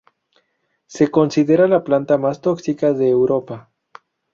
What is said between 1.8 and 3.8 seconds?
planta más tóxica de Europa.